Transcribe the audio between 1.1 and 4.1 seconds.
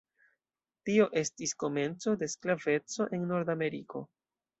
estis komenco de sklaveco en Nordameriko.